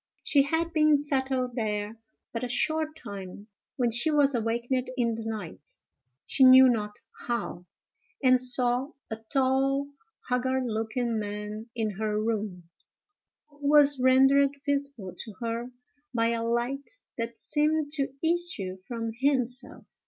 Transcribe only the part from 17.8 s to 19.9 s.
to issue from himself.